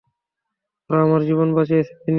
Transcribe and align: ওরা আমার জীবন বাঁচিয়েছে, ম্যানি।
ওরা 0.89 1.01
আমার 1.03 1.21
জীবন 1.21 1.47
বাঁচিয়েছে, 1.53 1.93
ম্যানি। 1.95 2.09